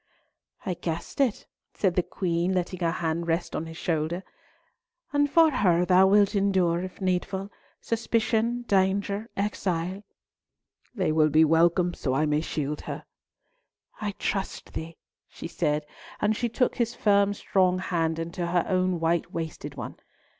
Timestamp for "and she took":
16.19-16.77